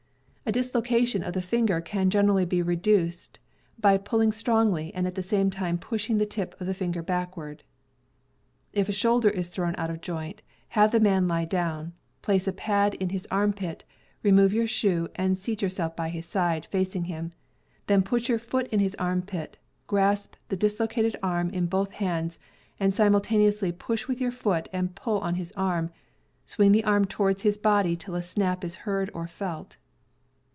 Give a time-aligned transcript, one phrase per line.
[0.43, 3.39] A dislocation of the finger can gener ally be reduced
[3.79, 7.63] by pulling strongly and at the same time pushing the tip of the finger backward.
[8.73, 11.29] 308 CAMPING AND WOODCRAFT If a shoulder is thrown out of joint, have the man
[11.29, 11.91] he down, I
[12.21, 13.85] place a pad in his armpit,
[14.23, 17.31] remove your shoe, and seat yourself by his side, facing him;
[17.87, 19.57] then put your foot in his armpit,
[19.87, 22.39] grasp the dislocated arm in both hands,
[22.77, 25.91] and simultaneously push with your foot, pull on his arm, and
[26.43, 29.77] swing the arm toward his body till a snap is heard or felt.